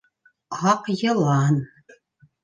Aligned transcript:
-Аҡ 0.69 0.89
йылан. 1.01 1.59